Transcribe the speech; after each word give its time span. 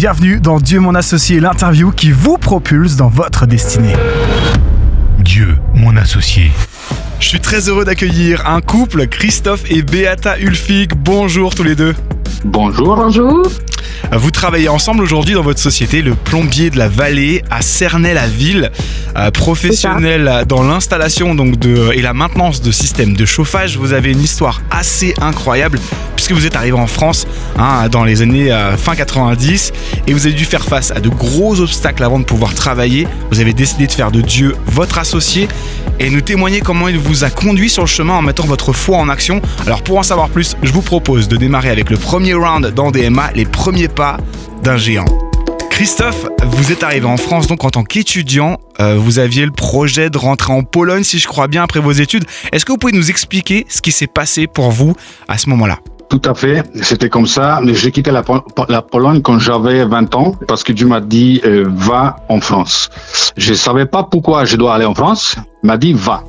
Bienvenue 0.00 0.40
dans 0.40 0.60
Dieu 0.60 0.80
mon 0.80 0.94
associé, 0.94 1.40
l'interview 1.40 1.90
qui 1.90 2.10
vous 2.10 2.38
propulse 2.38 2.96
dans 2.96 3.08
votre 3.08 3.44
destinée. 3.44 3.92
Dieu 5.18 5.58
mon 5.74 5.94
associé. 5.94 6.52
Je 7.18 7.28
suis 7.28 7.38
très 7.38 7.68
heureux 7.68 7.84
d'accueillir 7.84 8.48
un 8.48 8.62
couple, 8.62 9.08
Christophe 9.08 9.70
et 9.70 9.82
Beata 9.82 10.38
Ulfik. 10.38 10.94
Bonjour 10.94 11.54
tous 11.54 11.64
les 11.64 11.74
deux. 11.74 11.94
Bonjour. 12.46 12.96
Bonjour. 12.96 13.42
Vous 14.12 14.30
travaillez 14.30 14.68
ensemble 14.68 15.02
aujourd'hui 15.02 15.34
dans 15.34 15.42
votre 15.42 15.60
société, 15.60 16.02
le 16.02 16.14
plombier 16.14 16.70
de 16.70 16.78
la 16.78 16.88
vallée 16.88 17.42
à 17.50 17.62
Cernay-la-Ville, 17.62 18.70
euh, 19.16 19.30
professionnel 19.30 20.44
dans 20.46 20.62
l'installation 20.62 21.34
donc 21.34 21.58
de 21.58 21.90
et 21.94 22.02
la 22.02 22.12
maintenance 22.12 22.62
de 22.62 22.70
systèmes 22.72 23.16
de 23.16 23.24
chauffage. 23.24 23.76
Vous 23.76 23.92
avez 23.92 24.12
une 24.12 24.22
histoire 24.22 24.62
assez 24.70 25.14
incroyable 25.20 25.78
puisque 26.14 26.32
vous 26.32 26.46
êtes 26.46 26.56
arrivé 26.56 26.76
en 26.76 26.86
France 26.86 27.26
hein, 27.58 27.88
dans 27.88 28.04
les 28.04 28.22
années 28.22 28.52
euh, 28.52 28.76
fin 28.76 28.94
90 28.94 29.72
et 30.06 30.12
vous 30.12 30.26
avez 30.26 30.34
dû 30.34 30.44
faire 30.44 30.64
face 30.64 30.90
à 30.90 31.00
de 31.00 31.08
gros 31.08 31.60
obstacles 31.60 32.04
avant 32.04 32.18
de 32.18 32.24
pouvoir 32.24 32.54
travailler. 32.54 33.08
Vous 33.30 33.40
avez 33.40 33.52
décidé 33.52 33.86
de 33.86 33.92
faire 33.92 34.10
de 34.10 34.20
Dieu 34.20 34.54
votre 34.66 34.98
associé 34.98 35.48
et 35.98 36.10
nous 36.10 36.20
témoigner 36.20 36.60
comment 36.60 36.88
il 36.88 36.98
vous 36.98 37.24
a 37.24 37.30
conduit 37.30 37.70
sur 37.70 37.82
le 37.82 37.88
chemin 37.88 38.14
en 38.14 38.22
mettant 38.22 38.46
votre 38.46 38.72
foi 38.72 38.98
en 38.98 39.08
action. 39.08 39.40
Alors 39.66 39.82
pour 39.82 39.98
en 39.98 40.02
savoir 40.02 40.28
plus, 40.28 40.56
je 40.62 40.72
vous 40.72 40.82
propose 40.82 41.28
de 41.28 41.36
démarrer 41.36 41.70
avec 41.70 41.90
le 41.90 41.96
premier 41.96 42.34
round 42.34 42.66
dans 42.74 42.90
DMA, 42.90 43.30
les 43.34 43.44
premiers 43.44 43.69
pas 43.88 44.16
d'un 44.62 44.76
géant. 44.76 45.04
Christophe, 45.70 46.26
vous 46.44 46.72
êtes 46.72 46.82
arrivé 46.82 47.06
en 47.06 47.16
France 47.16 47.46
donc 47.46 47.64
en 47.64 47.70
tant 47.70 47.84
qu'étudiant. 47.84 48.58
Euh, 48.80 48.96
vous 48.96 49.18
aviez 49.18 49.46
le 49.46 49.52
projet 49.52 50.10
de 50.10 50.18
rentrer 50.18 50.52
en 50.52 50.62
Pologne, 50.62 51.04
si 51.04 51.18
je 51.18 51.26
crois 51.26 51.46
bien, 51.46 51.62
après 51.62 51.80
vos 51.80 51.92
études. 51.92 52.24
Est-ce 52.52 52.64
que 52.64 52.72
vous 52.72 52.78
pouvez 52.78 52.92
nous 52.92 53.10
expliquer 53.10 53.66
ce 53.68 53.80
qui 53.80 53.92
s'est 53.92 54.06
passé 54.06 54.46
pour 54.46 54.70
vous 54.70 54.94
à 55.28 55.38
ce 55.38 55.48
moment-là? 55.50 55.78
Tout 56.10 56.20
à 56.24 56.34
fait, 56.34 56.64
c'était 56.82 57.08
comme 57.08 57.26
ça. 57.26 57.60
J'ai 57.64 57.92
quitté 57.92 58.10
la, 58.10 58.82
Pologne 58.82 59.22
quand 59.22 59.38
j'avais 59.38 59.84
20 59.84 60.14
ans 60.16 60.34
parce 60.48 60.64
que 60.64 60.72
Dieu 60.72 60.86
m'a 60.86 61.00
dit 61.00 61.40
euh, 61.44 61.64
va 61.68 62.16
en 62.28 62.40
France. 62.40 62.90
Je 63.36 63.54
savais 63.54 63.86
pas 63.86 64.02
pourquoi 64.02 64.44
je 64.44 64.56
dois 64.56 64.74
aller 64.74 64.86
en 64.86 64.94
France. 64.94 65.36
M'a 65.62 65.78
dit 65.78 65.92
va. 65.92 66.24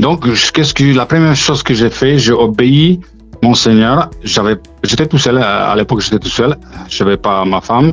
Donc 0.00 0.26
qu'est-ce 0.52 0.72
que 0.72 0.84
la 0.84 1.04
première 1.04 1.36
chose 1.36 1.62
que 1.62 1.74
j'ai 1.74 1.90
fait, 1.90 2.18
j'ai 2.18 2.32
obéi 2.32 3.00
mon 3.46 3.54
Seigneur. 3.54 4.10
J'avais, 4.22 4.56
j'étais 4.82 5.06
tout 5.06 5.18
seul 5.18 5.38
à 5.38 5.74
l'époque, 5.76 6.00
j'étais 6.00 6.18
tout 6.18 6.34
seul. 6.40 6.56
Je 6.88 7.02
n'avais 7.02 7.16
pas 7.16 7.44
ma 7.44 7.60
femme. 7.60 7.92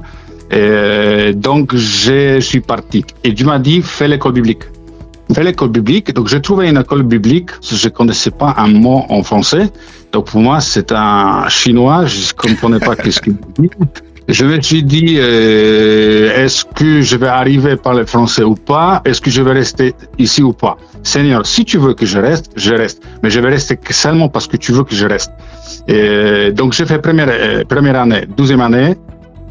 Et 0.51 1.33
donc, 1.33 1.75
je 1.75 2.39
suis 2.39 2.61
parti. 2.73 3.05
Et 3.23 3.31
Dieu 3.31 3.45
m'a 3.45 3.59
dit, 3.59 3.81
fais 3.81 4.07
l'école 4.07 4.33
biblique. 4.33 4.63
Fais 5.33 5.43
l'école 5.43 5.69
biblique. 5.69 6.13
Donc, 6.13 6.27
j'ai 6.27 6.41
trouvé 6.41 6.69
une 6.69 6.77
école 6.77 7.03
biblique. 7.03 7.49
Je 7.61 7.89
connaissais 7.89 8.31
pas 8.31 8.53
un 8.57 8.67
mot 8.67 9.05
en 9.09 9.23
français. 9.23 9.65
Donc, 10.11 10.25
pour 10.31 10.41
moi, 10.41 10.59
c'est 10.59 10.91
un 10.91 11.47
chinois. 11.49 12.05
Je 12.05 12.33
comprenais 12.33 12.79
pas 12.79 12.95
qu'est-ce 12.95 13.21
qu'il 13.21 13.37
dit. 13.57 13.69
Je 14.29 14.45
me 14.45 14.61
suis 14.61 14.83
dit, 14.83 15.15
euh, 15.17 16.43
est-ce 16.43 16.63
que 16.63 17.01
je 17.01 17.17
vais 17.17 17.27
arriver 17.27 17.75
par 17.75 17.93
le 17.93 18.05
français 18.05 18.43
ou 18.43 18.55
pas? 18.55 19.01
Est-ce 19.03 19.19
que 19.19 19.29
je 19.29 19.41
vais 19.41 19.51
rester 19.51 19.93
ici 20.17 20.41
ou 20.41 20.53
pas? 20.53 20.77
Seigneur, 21.03 21.45
si 21.45 21.65
tu 21.65 21.77
veux 21.77 21.93
que 21.93 22.05
je 22.05 22.19
reste, 22.19 22.51
je 22.55 22.73
reste. 22.73 23.03
Mais 23.21 23.29
je 23.29 23.39
vais 23.41 23.49
rester 23.49 23.77
seulement 23.89 24.29
parce 24.29 24.47
que 24.47 24.55
tu 24.55 24.71
veux 24.71 24.85
que 24.85 24.95
je 24.95 25.05
reste. 25.05 25.31
Donc 26.55 26.71
j'ai 26.73 26.85
fait 26.85 26.99
première, 26.99 27.27
euh, 27.29 27.63
première 27.65 27.99
année, 27.99 28.25
douzième 28.37 28.61
année. 28.61 28.95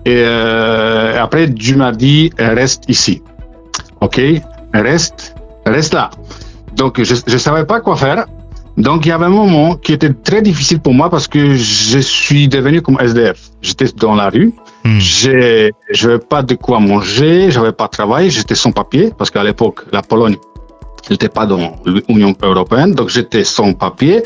Et 0.04 0.22
euh, 0.26 1.22
après, 1.22 1.46
Dieu 1.46 1.76
m'a 1.76 1.92
dit, 1.92 2.30
reste 2.38 2.84
ici. 2.88 3.22
OK? 4.00 4.20
Reste, 4.72 5.34
reste 5.66 5.94
là. 5.94 6.10
Donc 6.74 7.02
je 7.02 7.14
ne 7.30 7.38
savais 7.38 7.66
pas 7.66 7.80
quoi 7.80 7.96
faire. 7.96 8.26
Donc 8.76 9.04
il 9.04 9.10
y 9.10 9.12
avait 9.12 9.26
un 9.26 9.28
moment 9.28 9.76
qui 9.76 9.92
était 9.92 10.12
très 10.12 10.40
difficile 10.40 10.80
pour 10.80 10.94
moi 10.94 11.10
parce 11.10 11.28
que 11.28 11.54
je 11.54 11.98
suis 11.98 12.48
devenu 12.48 12.80
comme 12.80 12.98
SDF. 12.98 13.50
J'étais 13.60 13.86
dans 13.96 14.14
la 14.14 14.30
rue, 14.30 14.54
hmm. 14.84 14.98
je 15.00 16.06
n'avais 16.06 16.18
pas 16.18 16.42
de 16.42 16.54
quoi 16.54 16.80
manger, 16.80 17.50
j'avais 17.50 17.72
pas 17.72 17.86
de 17.86 17.90
travail, 17.90 18.30
j'étais 18.30 18.54
sans 18.54 18.72
papier 18.72 19.12
parce 19.16 19.30
qu'à 19.30 19.44
l'époque 19.44 19.80
la 19.92 20.02
Pologne 20.02 20.36
n'était 21.10 21.28
pas 21.28 21.46
dans 21.46 21.76
l'Union 22.08 22.34
européenne, 22.42 22.92
donc 22.94 23.08
j'étais 23.08 23.44
sans 23.44 23.72
papier. 23.72 24.22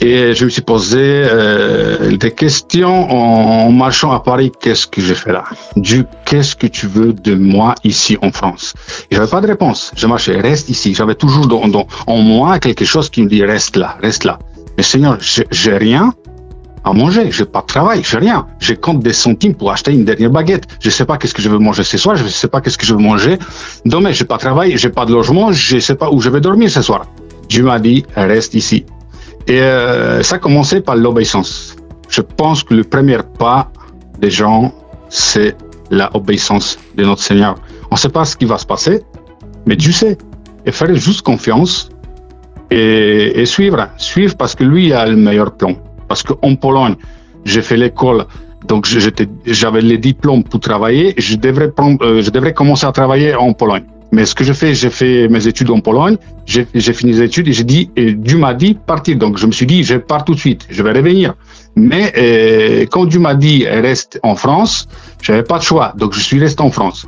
Et 0.00 0.34
je 0.34 0.46
me 0.46 0.50
suis 0.50 0.62
posé 0.62 0.98
euh, 1.00 2.16
des 2.16 2.30
questions 2.30 3.10
en, 3.10 3.70
marchant 3.70 4.10
à 4.10 4.20
Paris. 4.20 4.50
Qu'est-ce 4.58 4.86
que 4.86 5.02
j'ai 5.02 5.14
fait 5.14 5.32
là? 5.32 5.44
Du 5.76 6.06
qu'est-ce 6.24 6.56
que 6.56 6.66
tu 6.66 6.86
veux 6.86 7.12
de 7.12 7.34
moi 7.34 7.74
ici 7.84 8.16
en 8.22 8.32
France? 8.32 8.72
Et 9.10 9.16
j'avais 9.16 9.30
pas 9.30 9.42
de 9.42 9.48
réponse. 9.48 9.92
Je 9.94 10.06
marchais, 10.06 10.40
reste 10.40 10.70
ici. 10.70 10.94
J'avais 10.94 11.14
toujours 11.14 11.46
dans, 11.46 11.68
dans, 11.68 11.86
en 12.06 12.18
moi 12.18 12.58
quelque 12.58 12.86
chose 12.86 13.10
qui 13.10 13.22
me 13.22 13.28
dit 13.28 13.44
reste 13.44 13.76
là, 13.76 13.98
reste 14.00 14.24
là. 14.24 14.38
Mais 14.78 14.82
Seigneur, 14.82 15.18
j'ai 15.20 15.76
rien 15.76 16.14
à 16.84 16.92
manger, 16.92 17.30
j'ai 17.30 17.44
pas 17.44 17.60
de 17.60 17.66
travail, 17.66 18.02
j'ai 18.04 18.18
rien. 18.18 18.46
Je 18.58 18.74
compte 18.74 19.00
des 19.00 19.12
centimes 19.12 19.54
pour 19.54 19.70
acheter 19.70 19.92
une 19.92 20.04
dernière 20.04 20.30
baguette. 20.30 20.66
Je 20.80 20.90
sais 20.90 21.04
pas 21.04 21.16
qu'est-ce 21.16 21.34
que 21.34 21.42
je 21.42 21.48
veux 21.48 21.58
manger 21.58 21.84
ce 21.84 21.96
soir, 21.96 22.16
je 22.16 22.26
sais 22.26 22.48
pas 22.48 22.60
qu'est-ce 22.60 22.78
que 22.78 22.86
je 22.86 22.94
veux 22.94 23.00
manger 23.00 23.38
demain. 23.84 24.10
J'ai 24.12 24.24
pas 24.24 24.36
de 24.36 24.40
travail, 24.40 24.76
j'ai 24.76 24.88
pas 24.88 25.06
de 25.06 25.12
logement, 25.12 25.52
je 25.52 25.78
sais 25.78 25.94
pas 25.94 26.10
où 26.10 26.20
je 26.20 26.28
vais 26.30 26.40
dormir 26.40 26.70
ce 26.70 26.82
soir. 26.82 27.06
Dieu 27.48 27.62
m'a 27.62 27.78
dit 27.78 28.04
reste 28.16 28.54
ici. 28.54 28.84
Et 29.46 29.60
euh, 29.60 30.22
ça 30.22 30.36
a 30.36 30.38
commencé 30.38 30.80
par 30.80 30.96
l'obéissance. 30.96 31.76
Je 32.08 32.20
pense 32.20 32.62
que 32.62 32.74
le 32.74 32.84
premier 32.84 33.18
pas 33.38 33.70
des 34.20 34.30
gens, 34.30 34.72
c'est 35.08 35.56
l'obéissance 35.90 36.78
de 36.96 37.04
notre 37.04 37.22
Seigneur. 37.22 37.56
On 37.90 37.94
ne 37.94 37.98
sait 38.00 38.08
pas 38.08 38.24
ce 38.24 38.36
qui 38.36 38.44
va 38.44 38.58
se 38.58 38.66
passer, 38.66 39.02
mais 39.66 39.76
Dieu 39.76 39.92
sait. 39.92 40.18
Et 40.64 40.72
faire 40.72 40.94
juste 40.94 41.22
confiance 41.22 41.90
et, 42.70 43.40
et 43.40 43.46
suivre. 43.46 43.88
Suivre 43.96 44.36
parce 44.36 44.54
que 44.54 44.62
lui 44.64 44.92
a 44.92 45.06
le 45.06 45.16
meilleur 45.16 45.52
plan. 45.52 45.74
Parce 46.12 46.24
qu'en 46.24 46.54
Pologne, 46.56 46.96
j'ai 47.46 47.62
fait 47.62 47.78
l'école, 47.78 48.26
donc 48.68 48.86
j'avais 49.46 49.80
les 49.80 49.96
diplômes 49.96 50.44
pour 50.44 50.60
travailler. 50.60 51.14
Je 51.16 51.36
devrais, 51.36 51.70
prendre, 51.70 52.04
euh, 52.04 52.20
je 52.20 52.28
devrais 52.28 52.52
commencer 52.52 52.84
à 52.84 52.92
travailler 52.92 53.34
en 53.34 53.54
Pologne. 53.54 53.84
Mais 54.14 54.26
ce 54.26 54.34
que 54.34 54.44
je 54.44 54.52
fais, 54.52 54.74
j'ai 54.74 54.90
fait 54.90 55.26
mes 55.28 55.48
études 55.48 55.70
en 55.70 55.80
Pologne, 55.80 56.18
j'ai 56.44 56.92
fini 56.92 57.12
les 57.12 57.22
études 57.22 57.48
et 57.48 57.54
j'ai 57.54 57.64
dit, 57.64 57.88
et 57.96 58.12
Dieu 58.12 58.36
m'a 58.36 58.52
dit 58.52 58.74
partir. 58.74 59.16
Donc 59.16 59.38
je 59.38 59.46
me 59.46 59.52
suis 59.52 59.64
dit, 59.64 59.84
je 59.84 59.96
pars 59.96 60.22
tout 60.26 60.34
de 60.34 60.38
suite, 60.38 60.66
je 60.68 60.82
vais 60.82 60.92
revenir. 60.92 61.32
Mais 61.76 62.12
euh, 62.18 62.84
quand 62.90 63.06
Dieu 63.06 63.18
m'a 63.18 63.34
dit 63.34 63.66
reste 63.66 64.20
en 64.22 64.36
France, 64.36 64.86
j'avais 65.22 65.44
pas 65.44 65.56
de 65.56 65.62
choix, 65.62 65.94
donc 65.96 66.12
je 66.12 66.20
suis 66.20 66.38
resté 66.38 66.62
en 66.62 66.70
France. 66.70 67.06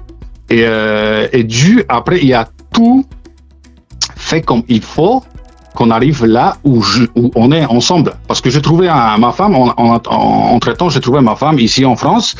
Et, 0.48 0.62
euh, 0.62 1.28
et 1.30 1.44
Dieu 1.44 1.84
après 1.90 2.20
il 2.24 2.32
a 2.32 2.48
tout 2.72 3.04
fait 4.16 4.40
comme 4.40 4.62
il 4.68 4.80
faut 4.80 5.22
qu'on 5.74 5.90
arrive 5.90 6.24
là 6.24 6.56
où, 6.64 6.82
on 7.34 7.52
est 7.52 7.64
ensemble. 7.64 8.14
Parce 8.28 8.40
que 8.40 8.50
j'ai 8.50 8.62
trouvé 8.62 8.86
ma 8.86 9.32
femme, 9.32 9.54
en, 9.54 9.72
en, 9.76 10.00
entre 10.56 10.72
temps, 10.72 10.88
j'ai 10.88 11.00
trouvé 11.00 11.20
ma 11.20 11.36
femme 11.36 11.58
ici 11.58 11.84
en 11.84 11.96
France. 11.96 12.34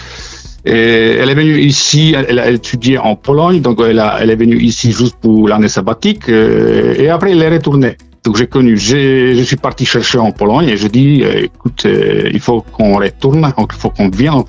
Et 0.67 1.17
elle 1.21 1.29
est 1.29 1.35
venue 1.35 1.59
ici, 1.59 2.15
elle, 2.17 2.39
a 2.39 2.51
étudié 2.51 2.97
en 2.97 3.17
Pologne, 3.17 3.61
donc 3.61 3.81
elle, 3.87 4.31
est 4.31 4.37
venue 4.37 4.59
ici 4.59 4.93
juste 4.93 5.17
pour 5.21 5.47
l'année 5.47 5.69
sabbatique, 5.69 6.31
euh, 6.31 6.95
et 6.97 7.11
après 7.11 7.33
elle 7.33 7.43
est 7.43 7.51
retournée. 7.51 7.99
Donc 8.25 8.39
j'ai 8.39 8.47
connu, 8.47 8.79
je 8.79 9.43
suis 9.45 9.57
parti 9.57 9.85
chercher 9.85 10.17
en 10.17 10.33
Pologne 10.33 10.71
et 10.71 10.79
je 10.79 10.89
dis, 10.89 11.23
euh, 11.23 11.45
écoute, 11.45 11.83
euh, 11.85 12.31
il 12.33 12.41
faut 12.41 12.63
qu'on 12.63 12.97
retourne, 12.97 13.53
il 13.59 13.77
faut 13.77 13.91
qu'on 13.91 14.09
vienne 14.09 14.33
en, 14.33 14.45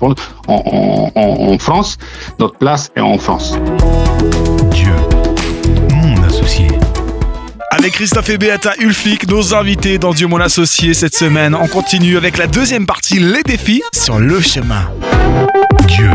en, 0.48 1.10
en, 1.14 1.52
en 1.52 1.58
France, 1.58 1.98
notre 2.38 2.56
place 2.56 2.90
est 2.96 3.00
en 3.00 3.18
France. 3.18 3.52
Christophe 7.90 8.30
et 8.30 8.38
Beata 8.38 8.74
Ulfik, 8.78 9.28
nos 9.28 9.54
invités 9.54 9.98
dans 9.98 10.12
Dieu 10.12 10.26
mon 10.26 10.40
associé 10.40 10.92
cette 10.92 11.14
semaine. 11.14 11.54
On 11.54 11.68
continue 11.68 12.16
avec 12.16 12.36
la 12.36 12.46
deuxième 12.46 12.84
partie, 12.84 13.20
les 13.20 13.42
défis 13.42 13.82
sur 13.94 14.18
le 14.18 14.40
chemin. 14.40 14.90
Dieu, 15.86 16.10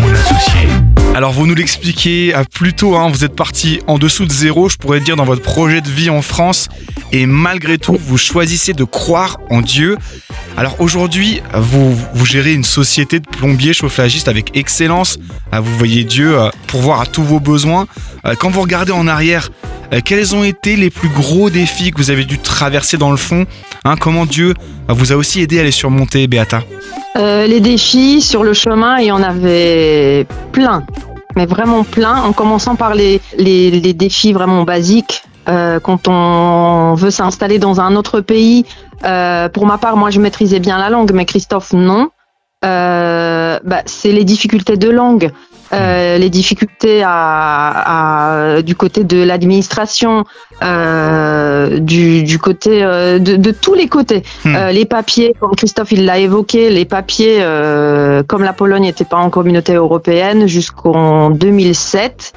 mon 0.00 0.12
associé. 0.12 0.68
Alors 1.14 1.32
vous 1.32 1.46
nous 1.46 1.54
l'expliquez 1.54 2.34
euh, 2.34 2.42
plus 2.50 2.74
tôt, 2.74 2.96
hein, 2.96 3.08
vous 3.08 3.24
êtes 3.24 3.36
parti 3.36 3.80
en 3.86 3.98
dessous 3.98 4.24
de 4.24 4.32
zéro, 4.32 4.68
je 4.68 4.76
pourrais 4.76 5.00
dire, 5.00 5.16
dans 5.16 5.24
votre 5.24 5.42
projet 5.42 5.80
de 5.80 5.88
vie 5.88 6.10
en 6.10 6.22
France, 6.22 6.68
et 7.12 7.26
malgré 7.26 7.78
tout, 7.78 7.96
vous 8.00 8.18
choisissez 8.18 8.72
de 8.72 8.84
croire 8.84 9.38
en 9.50 9.60
Dieu. 9.60 9.96
Alors 10.56 10.80
aujourd'hui, 10.80 11.40
vous, 11.54 11.96
gérez 12.24 12.54
une 12.54 12.64
société 12.64 13.20
de 13.20 13.28
plombiers 13.28 13.74
chauffagistes 13.74 14.28
avec 14.28 14.56
excellence, 14.56 15.18
euh, 15.52 15.60
vous 15.60 15.76
voyez 15.76 16.04
Dieu 16.04 16.38
euh, 16.38 16.50
pourvoir 16.66 17.00
à 17.00 17.06
tous 17.06 17.22
vos 17.22 17.40
besoins. 17.40 17.86
Quand 18.38 18.48
vous 18.48 18.62
regardez 18.62 18.90
en 18.90 19.06
arrière, 19.06 19.50
quels 20.00 20.34
ont 20.34 20.44
été 20.44 20.76
les 20.76 20.90
plus 20.90 21.08
gros 21.08 21.50
défis 21.50 21.90
que 21.90 21.98
vous 21.98 22.10
avez 22.10 22.24
dû 22.24 22.38
traverser 22.38 22.96
dans 22.96 23.10
le 23.10 23.16
fond 23.16 23.46
hein, 23.84 23.94
Comment 24.00 24.26
Dieu 24.26 24.54
vous 24.88 25.12
a 25.12 25.16
aussi 25.16 25.40
aidé 25.40 25.60
à 25.60 25.62
les 25.62 25.70
surmonter, 25.70 26.26
Beata? 26.26 26.62
Euh, 27.16 27.46
les 27.46 27.60
défis 27.60 28.20
sur 28.20 28.42
le 28.42 28.54
chemin, 28.54 28.98
il 28.98 29.06
y 29.06 29.12
en 29.12 29.22
avait 29.22 30.26
plein, 30.50 30.84
mais 31.36 31.46
vraiment 31.46 31.84
plein, 31.84 32.20
en 32.22 32.32
commençant 32.32 32.74
par 32.74 32.94
les, 32.94 33.20
défis 33.94 34.32
vraiment 34.32 34.64
basiques. 34.64 35.22
Euh, 35.48 35.78
quand 35.78 36.08
on 36.08 36.94
veut 36.94 37.10
s'installer 37.10 37.58
dans 37.58 37.80
un 37.80 37.94
autre 37.94 38.20
pays, 38.20 38.64
euh, 39.04 39.48
pour 39.48 39.66
ma 39.66 39.78
part, 39.78 39.96
moi 39.96 40.10
je 40.10 40.20
maîtrisais 40.20 40.58
bien 40.58 40.76
la 40.78 40.90
langue, 40.90 41.12
mais 41.12 41.24
Christophe 41.24 41.72
non. 41.72 42.08
bah, 42.62 43.60
c'est 43.86 44.10
les 44.10 44.24
difficultés 44.24 44.76
de 44.76 44.90
langue. 44.90 45.30
Euh, 45.72 46.18
les 46.18 46.30
difficultés 46.30 47.02
à, 47.04 48.60
du 48.64 48.74
côté 48.74 49.04
de 49.04 49.22
l'administration, 49.22 50.24
euh, 50.62 51.78
du, 51.78 52.22
du, 52.22 52.38
côté 52.38 52.82
euh, 52.82 53.18
de, 53.18 53.36
de, 53.36 53.50
tous 53.50 53.74
les 53.74 53.88
côtés. 53.88 54.22
Hmm. 54.44 54.54
Les 54.72 54.84
papiers, 54.84 55.34
comme 55.40 55.54
Christophe 55.56 55.92
il 55.92 56.04
l'a 56.04 56.18
évoqué, 56.18 56.70
les 56.70 56.84
papiers, 56.84 57.38
comme 58.26 58.42
la 58.42 58.52
Pologne 58.52 58.82
n'était 58.82 59.04
pas 59.04 59.16
en 59.16 59.30
communauté 59.30 59.74
européenne 59.74 60.46
jusqu'en 60.46 61.30
2007, 61.30 62.32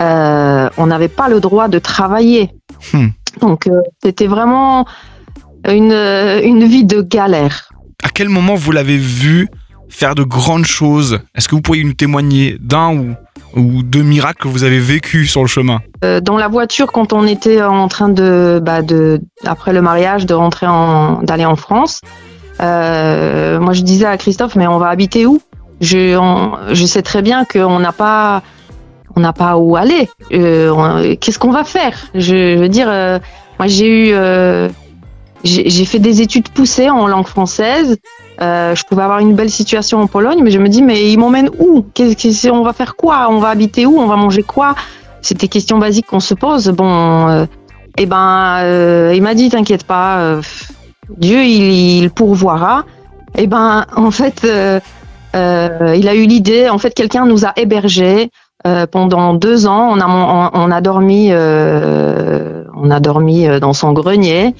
euh, 0.00 0.68
on 0.76 0.86
n'avait 0.86 1.08
pas 1.08 1.28
le 1.28 1.40
droit 1.40 1.68
de 1.68 1.78
travailler. 1.78 2.50
Hmm. 2.92 3.08
Donc 3.40 3.68
c'était 4.02 4.26
vraiment 4.26 4.86
une, 5.68 5.92
une 5.92 6.64
vie 6.64 6.84
de 6.84 7.00
galère. 7.00 7.70
À 8.02 8.08
quel 8.10 8.28
moment 8.28 8.54
vous 8.54 8.72
l'avez 8.72 8.98
vu 8.98 9.48
faire 9.88 10.14
de 10.14 10.22
grandes 10.22 10.66
choses. 10.66 11.20
Est-ce 11.34 11.48
que 11.48 11.54
vous 11.54 11.62
pourriez 11.62 11.84
nous 11.84 11.92
témoigner 11.92 12.56
d'un 12.60 12.94
ou, 12.94 13.14
ou 13.54 13.82
deux 13.82 14.02
miracles 14.02 14.42
que 14.42 14.48
vous 14.48 14.64
avez 14.64 14.78
vécu 14.78 15.26
sur 15.26 15.42
le 15.42 15.46
chemin 15.48 15.80
Euh, 16.04 16.20
dans 16.20 16.36
la 16.36 16.48
voiture, 16.48 16.92
quand 16.92 17.12
on 17.12 17.26
était 17.26 17.62
en 17.62 17.88
train 17.88 18.08
de, 18.08 18.60
bah, 18.62 18.82
de 18.82 19.20
après 19.44 19.72
le 19.72 19.82
mariage, 19.82 20.26
de 20.26 20.34
rentrer 20.34 20.66
en, 20.66 21.22
d'aller 21.22 21.44
en 21.46 21.56
France, 21.56 22.00
euh, 22.60 23.60
moi 23.60 23.72
je 23.72 23.82
disais 23.82 24.06
à 24.06 24.16
Christophe, 24.16 24.56
mais 24.56 24.66
on 24.66 24.78
va 24.78 24.88
habiter 24.88 25.26
où? 25.26 25.40
Je, 25.80 26.18
je 26.72 26.86
sais 26.86 27.02
très 27.02 27.20
bien 27.20 27.44
qu'on 27.44 27.78
n'a 27.78 27.92
pas, 27.92 28.42
on 29.14 29.20
n'a 29.20 29.34
pas 29.34 29.58
où 29.58 29.76
aller. 29.76 30.08
Euh, 30.32 31.16
qu'est-ce 31.20 31.38
qu'on 31.38 31.52
va 31.52 31.64
faire? 31.64 32.06
Je, 32.14 32.56
veux 32.56 32.68
dire, 32.70 32.86
moi 33.58 33.66
j'ai 33.66 34.10
eu, 34.10 34.14
j'ai 35.44 35.84
fait 35.84 35.98
des 35.98 36.22
études 36.22 36.48
poussées 36.48 36.90
en 36.90 37.06
langue 37.06 37.26
française. 37.26 37.96
Euh, 38.42 38.74
je 38.74 38.84
pouvais 38.84 39.02
avoir 39.02 39.20
une 39.20 39.34
belle 39.34 39.50
situation 39.50 40.00
en 40.00 40.06
Pologne, 40.06 40.40
mais 40.42 40.50
je 40.50 40.58
me 40.58 40.68
dis, 40.68 40.82
mais 40.82 41.10
ils 41.10 41.16
m'emmènent 41.18 41.50
où? 41.58 41.84
Qu'est-ce 41.94 42.46
que- 42.46 42.52
On 42.52 42.62
va 42.62 42.72
faire 42.72 42.96
quoi? 42.96 43.28
On 43.30 43.38
va 43.38 43.48
habiter 43.48 43.86
où? 43.86 43.98
On 43.98 44.06
va 44.06 44.16
manger 44.16 44.42
quoi? 44.42 44.74
C'est 45.22 45.38
des 45.38 45.48
questions 45.48 45.78
basiques 45.78 46.06
qu'on 46.06 46.20
se 46.20 46.34
pose. 46.34 46.68
Bon, 46.68 47.28
euh, 47.28 47.46
eh 47.96 48.06
ben, 48.06 48.58
euh, 48.62 49.12
il 49.14 49.22
m'a 49.22 49.34
dit, 49.34 49.48
t'inquiète 49.48 49.84
pas, 49.84 50.18
euh, 50.18 50.42
Dieu, 51.16 51.42
il, 51.44 52.02
il 52.02 52.10
pourvoira. 52.10 52.84
Eh 53.36 53.46
ben, 53.46 53.86
en 53.96 54.10
fait, 54.10 54.42
euh, 54.44 54.80
euh, 55.34 55.94
il 55.96 56.08
a 56.08 56.14
eu 56.14 56.26
l'idée. 56.26 56.68
En 56.68 56.78
fait, 56.78 56.92
quelqu'un 56.92 57.24
nous 57.26 57.44
a 57.44 57.52
hébergés 57.56 58.30
pendant 58.90 59.32
deux 59.34 59.68
ans. 59.68 59.90
On 59.92 60.00
a, 60.00 60.06
on, 60.08 60.50
on 60.52 60.70
a 60.72 60.80
dormi, 60.80 61.30
on 61.32 62.90
a 62.90 63.00
dormi 63.00 63.46
dans 63.60 63.72
son 63.72 63.92
grenier. 63.92 64.54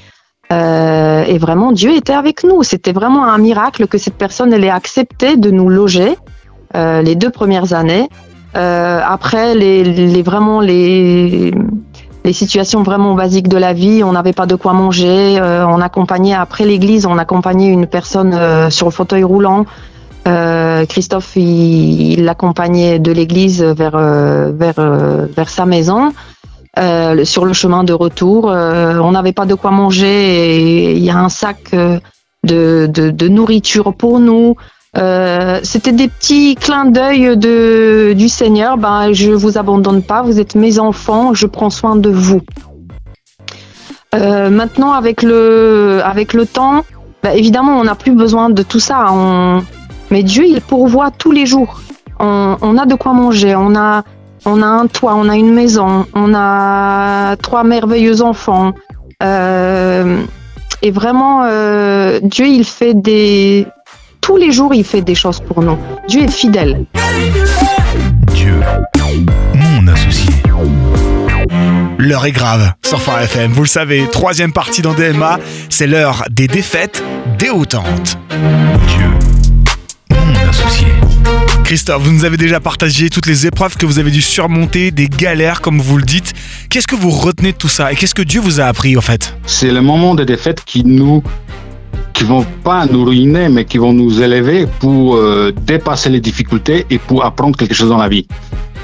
Euh, 0.51 1.23
et 1.25 1.37
vraiment, 1.37 1.71
Dieu 1.71 1.95
était 1.95 2.13
avec 2.13 2.43
nous. 2.43 2.63
C'était 2.63 2.93
vraiment 2.93 3.25
un 3.25 3.37
miracle 3.37 3.87
que 3.87 3.97
cette 3.97 4.15
personne 4.15 4.53
elle 4.53 4.63
ait 4.63 4.69
accepté 4.69 5.35
de 5.35 5.51
nous 5.51 5.69
loger 5.69 6.17
euh, 6.75 7.01
les 7.01 7.15
deux 7.15 7.29
premières 7.29 7.73
années. 7.73 8.09
Euh, 8.55 9.01
après, 9.05 9.55
les, 9.55 9.83
les 9.83 10.21
vraiment 10.21 10.61
les 10.61 11.53
les 12.23 12.33
situations 12.33 12.83
vraiment 12.83 13.13
basiques 13.15 13.47
de 13.47 13.55
la 13.55 13.71
vie, 13.71 14.03
on 14.03 14.11
n'avait 14.11 14.33
pas 14.33 14.45
de 14.45 14.55
quoi 14.55 14.73
manger. 14.73 15.39
euh, 15.39 15.65
on 15.65 15.79
accompagnait 15.79 16.33
après 16.33 16.65
l'église, 16.65 17.05
on 17.05 17.17
accompagnait 17.17 17.69
une 17.69 17.87
personne 17.87 18.33
euh, 18.33 18.69
sur 18.69 18.87
le 18.87 18.91
fauteuil 18.91 19.23
roulant. 19.23 19.65
Euh, 20.27 20.85
Christophe, 20.85 21.37
il 21.37 22.25
l'accompagnait 22.25 22.99
de 22.99 23.13
l'église 23.13 23.63
vers 23.63 23.97
vers 24.51 24.75
vers 25.37 25.49
sa 25.49 25.65
maison. 25.65 26.11
Euh, 26.77 27.25
sur 27.25 27.45
le 27.45 27.53
chemin 27.53 27.83
de 27.83 27.93
retour, 27.93 28.51
euh, 28.51 28.99
on 28.99 29.11
n'avait 29.11 29.33
pas 29.33 29.45
de 29.45 29.55
quoi 29.55 29.71
manger 29.71 30.57
et 30.57 30.91
il 30.95 31.03
y 31.03 31.09
a 31.09 31.17
un 31.17 31.29
sac 31.29 31.57
euh, 31.73 31.99
de, 32.43 33.27
nourriture 33.27 33.93
pour 33.93 34.19
nous. 34.19 34.55
C'était 35.63 35.91
des 35.91 36.07
petits 36.07 36.55
clins 36.55 36.85
d'œil 36.85 37.37
du 37.37 38.29
Seigneur. 38.29 38.77
Ben, 38.77 39.11
je 39.11 39.31
vous 39.31 39.57
abandonne 39.57 40.01
pas, 40.01 40.21
vous 40.21 40.39
êtes 40.39 40.55
mes 40.55 40.79
enfants, 40.79 41.33
je 41.33 41.45
prends 41.45 41.69
soin 41.69 41.95
de 41.95 42.09
vous. 42.09 42.41
Maintenant, 44.13 44.93
avec 44.93 45.21
le, 45.21 46.01
avec 46.03 46.33
le 46.33 46.45
temps, 46.45 46.83
ben, 47.21 47.31
évidemment, 47.31 47.79
on 47.79 47.83
n'a 47.83 47.95
plus 47.95 48.13
besoin 48.13 48.49
de 48.49 48.63
tout 48.63 48.79
ça. 48.79 49.05
Mais 50.09 50.23
Dieu, 50.23 50.45
il 50.47 50.61
pourvoit 50.61 51.11
tous 51.11 51.31
les 51.31 51.45
jours. 51.45 51.79
On, 52.19 52.57
on 52.61 52.77
a 52.77 52.87
de 52.87 52.95
quoi 52.95 53.13
manger, 53.13 53.55
on 53.55 53.75
a, 53.75 54.03
on 54.47 54.61
a 54.61 54.65
un 54.65 54.87
toit, 54.87 55.15
on 55.15 55.29
a 55.29 55.35
une 55.35 55.53
maison, 55.53 56.05
on 56.13 56.33
a 56.33 57.35
trois 57.37 57.63
merveilleux 57.63 58.21
enfants. 58.21 58.73
Euh, 59.21 60.21
et 60.81 60.91
vraiment, 60.91 61.43
euh, 61.43 62.19
Dieu, 62.23 62.47
il 62.47 62.63
fait 62.63 62.93
des... 62.93 63.67
Tous 64.21 64.37
les 64.37 64.51
jours, 64.51 64.73
il 64.73 64.83
fait 64.83 65.01
des 65.01 65.15
choses 65.15 65.39
pour 65.39 65.61
nous. 65.61 65.77
Dieu 66.07 66.23
est 66.23 66.31
fidèle. 66.31 66.85
Dieu, 68.33 68.59
mon 69.53 69.87
associé. 69.87 70.33
L'heure 71.97 72.25
est 72.25 72.31
grave 72.31 72.73
sur 72.85 73.01
Phare 73.01 73.21
FM. 73.21 73.51
Vous 73.51 73.63
le 73.63 73.67
savez, 73.67 74.07
troisième 74.11 74.53
partie 74.53 74.81
dans 74.81 74.93
DMA, 74.93 75.39
c'est 75.69 75.87
l'heure 75.87 76.23
des 76.29 76.47
défaites 76.47 77.03
déroutantes. 77.37 78.17
Dieu. 78.87 79.26
Christophe, 81.67 82.03
vous 82.03 82.13
nous 82.13 82.23
avez 82.23 82.37
déjà 82.37 82.61
partagé 82.61 83.09
toutes 83.09 83.25
les 83.25 83.45
épreuves 83.45 83.75
que 83.75 83.85
vous 83.85 83.99
avez 83.99 84.09
dû 84.09 84.21
surmonter, 84.21 84.89
des 84.89 85.09
galères 85.09 85.59
comme 85.59 85.81
vous 85.81 85.97
le 85.97 86.05
dites. 86.05 86.33
Qu'est-ce 86.69 86.87
que 86.87 86.95
vous 86.95 87.09
retenez 87.09 87.51
de 87.51 87.57
tout 87.57 87.67
ça 87.67 87.91
et 87.91 87.95
qu'est-ce 87.97 88.15
que 88.15 88.21
Dieu 88.21 88.39
vous 88.39 88.61
a 88.61 88.63
appris 88.63 88.95
en 88.95 89.01
fait? 89.01 89.35
C'est 89.45 89.71
le 89.71 89.81
moment 89.81 90.15
de 90.15 90.23
défaite 90.23 90.63
qui 90.63 90.85
nous 90.85 91.21
qui 92.13 92.23
vont 92.23 92.45
pas 92.63 92.85
nous 92.85 93.03
ruiner, 93.03 93.49
mais 93.49 93.65
qui 93.65 93.79
vont 93.79 93.91
nous 93.91 94.21
élever 94.21 94.65
pour 94.79 95.17
euh, 95.17 95.51
dépasser 95.51 96.09
les 96.09 96.21
difficultés 96.21 96.85
et 96.89 96.99
pour 96.99 97.25
apprendre 97.25 97.57
quelque 97.57 97.73
chose 97.73 97.89
dans 97.89 97.97
la 97.97 98.07
vie. 98.07 98.29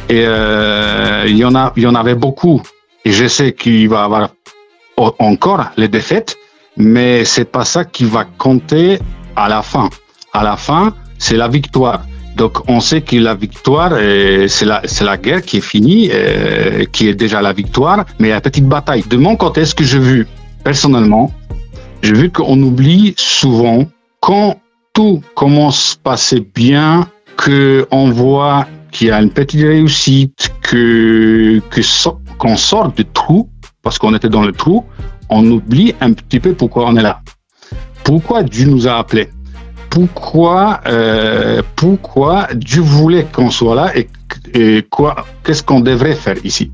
Et 0.10 0.26
euh, 0.28 1.24
il 1.26 1.38
y 1.38 1.46
en 1.46 1.54
y 1.78 1.86
en 1.86 1.96
avait 1.96 2.16
beaucoup. 2.16 2.62
Et 3.06 3.14
je 3.14 3.28
sais 3.28 3.54
qu'il 3.54 3.88
va 3.88 4.02
y 4.02 4.04
avoir 4.04 4.30
encore 4.98 5.68
les 5.78 5.88
défaites, 5.88 6.36
mais 6.76 7.24
c'est 7.24 7.50
pas 7.50 7.64
ça 7.64 7.86
qui 7.86 8.04
va 8.04 8.26
compter 8.26 9.00
à 9.38 9.48
la 9.48 9.62
fin. 9.62 9.90
À 10.34 10.44
la 10.44 10.58
fin, 10.58 10.94
c'est 11.18 11.38
la 11.38 11.48
victoire. 11.48 12.02
Donc 12.36 12.70
on 12.70 12.80
sait 12.80 13.02
que 13.02 13.16
la 13.16 13.36
victoire, 13.36 13.92
euh, 13.94 14.48
c'est 14.48 14.66
la, 14.66 14.82
la 15.02 15.18
guerre 15.18 15.42
qui 15.42 15.58
est 15.58 15.62
finie, 15.62 16.10
euh, 16.12 16.86
qui 16.92 17.08
est 17.08 17.14
déjà 17.14 17.42
la 17.42 17.54
victoire, 17.54 18.06
mais 18.20 18.30
il 18.30 18.32
y 18.32 18.34
a 18.34 18.36
une 18.36 18.42
petite 18.42 18.68
bataille. 18.68 19.04
De 19.08 19.18
mon 19.18 19.36
côté, 19.36 19.66
ce 19.66 19.76
que 19.76 19.84
j'ai 19.84 20.00
vu 20.00 20.28
personnellement, 20.64 21.32
j'ai 22.02 22.14
vu 22.14 22.32
qu'on 22.32 22.62
oublie 22.62 23.14
souvent 23.18 23.86
quand 24.20 24.60
tout 24.94 25.22
commence 25.36 25.98
à 26.00 26.10
passer 26.12 26.40
bien, 26.40 27.08
que 27.38 27.88
on 27.92 28.10
voit 28.12 28.68
qu'il 28.92 29.08
y 29.08 29.12
a 29.12 29.22
une 29.22 29.32
petite 29.32 29.62
réussite, 29.62 30.54
que 30.62 31.62
qu'on 32.38 32.56
sort 32.56 32.92
du 32.92 33.06
trou 33.06 33.50
parce 33.82 34.00
qu'on 34.00 34.16
était 34.16 34.30
dans 34.30 34.44
le 34.44 34.54
trou, 34.54 34.86
on 35.30 35.46
oublie 35.52 35.94
un 36.00 36.14
petit 36.14 36.40
peu 36.40 36.54
pourquoi 36.54 36.88
on 36.88 36.96
est 36.96 37.02
là. 37.02 37.22
Pourquoi 38.04 38.44
Dieu 38.44 38.66
nous 38.66 38.88
a 38.88 38.98
appelés? 38.98 39.30
Pourquoi 39.94 40.82
euh, 40.88 41.62
pourquoi 41.76 42.48
Dieu 42.56 42.82
voulait 42.82 43.28
qu'on 43.32 43.52
soit 43.52 43.76
là 43.76 43.92
et, 43.96 44.82
quoi 44.90 45.24
Qu'est-ce 45.44 45.62
qu'on 45.62 45.82
devrait 45.82 46.16
faire 46.16 46.38
ici? 46.44 46.72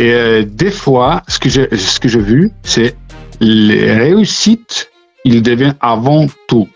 Et 0.00 0.10
euh, 0.12 0.44
des 0.44 0.72
fois, 0.72 1.22
ce 1.28 1.38
que 1.38 1.48
j'ai 1.48 1.68
ce 1.76 2.00
que 2.00 2.08
j'ai 2.08 2.18
vu, 2.18 2.50
c'est 2.64 2.96
les 3.38 3.92
réussites, 3.92 4.90
ils 5.24 5.40
deviennent 5.40 5.76
avant 5.80 6.26
tout. 6.48 6.66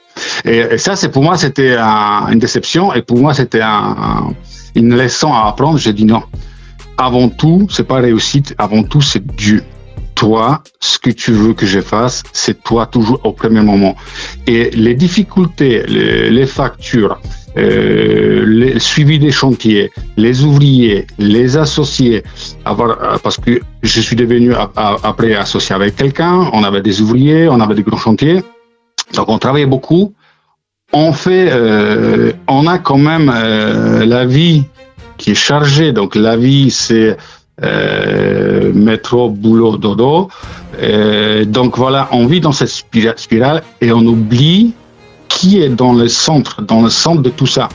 Et, 0.45 0.79
ça, 0.79 0.95
c'est 0.95 1.09
pour 1.09 1.25
moi, 1.25 1.37
c'était 1.37 1.75
un- 1.77 2.29
une 2.31 2.39
déception 2.39 2.95
et 2.95 3.03
pour 3.03 3.19
moi, 3.19 3.35
c'était 3.35 3.61
un- 3.63 4.33
une 4.77 4.95
leçon 4.97 5.33
à 5.33 5.49
apprendre. 5.49 5.79
J'ai 5.79 5.93
dit 5.93 6.05
non. 6.05 6.23
Avant 6.97 7.29
tout, 7.29 7.67
c'est 7.71 7.89
pas 7.93 7.97
réussite. 7.97 8.55
Avant 8.57 8.85
tout, 8.85 9.01
c'est 9.01 9.25
Dieu. 9.35 9.65
Toi, 10.23 10.63
ce 10.79 11.01
que 11.01 11.11
tu 11.11 11.33
veux 11.33 11.53
que 11.53 11.67
je 11.67 11.81
fasse, 11.81 12.23
c'est 12.33 12.63
toi 12.63 12.87
toujours 12.87 13.19
au 13.25 13.33
premier 13.33 13.61
moment. 13.61 13.97
Et 14.47 14.71
les 14.71 14.95
difficultés, 14.95 15.83
les, 15.89 16.47
factures, 16.47 17.21
euh, 17.57 18.45
le 18.47 18.79
suivi 18.79 19.19
des 19.19 19.33
chantiers, 19.33 19.91
les 20.17 20.45
ouvriers, 20.45 21.09
les 21.19 21.57
associés, 21.57 22.23
euh, 22.69 23.19
parce 23.21 23.37
que 23.37 23.61
je 23.83 24.01
suis 24.01 24.15
devenu 24.15 24.55
après 24.77 25.35
associé 25.35 25.75
avec 25.75 25.97
quelqu'un, 25.97 26.49
on 26.53 26.63
avait 26.63 26.83
des 26.83 27.01
ouvriers, 27.01 27.49
on 27.49 27.59
avait 27.59 27.75
des 27.75 27.83
grands 27.83 27.97
chantiers, 27.97 28.45
donc 29.15 29.29
on 29.29 29.39
travaillait 29.39 29.67
beaucoup. 29.67 30.15
On 30.93 31.13
fait, 31.13 31.49
euh, 31.51 32.31
on 32.47 32.69
a 32.69 32.79
quand 32.79 32.99
même 33.11 33.27
la 34.05 34.25
vie 34.25 34.63
qui 35.19 35.33
est 35.33 35.43
chargée. 35.51 35.93
Donc 35.93 36.15
la 36.15 36.37
vie, 36.37 36.71
c'est 36.71 37.17
euh, 37.63 38.73
métro, 38.75 39.31
boulot, 39.31 39.77
dodo. 39.77 40.29
Euh, 40.83 41.45
donc 41.45 41.77
voilà, 41.77 42.09
on 42.13 42.27
vit 42.27 42.41
dans 42.41 42.53
cette 42.53 42.69
spira- 42.69 43.17
spirale 43.17 43.63
et 43.81 43.93
on 43.93 44.01
oublie 44.01 44.73
qui 45.29 45.61
est 45.61 45.69
dans 45.69 45.93
le 45.93 46.09
centre, 46.09 46.63
dans 46.63 46.83
le 46.83 46.91
centre 46.91 47.23
de 47.23 47.31
tout 47.31 47.47
ça. 47.47 47.69